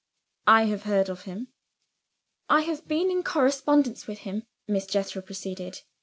[0.47, 1.49] "I have heard of him."
[2.49, 5.81] "I have been in correspondence with him," Miss Jethro proceeded.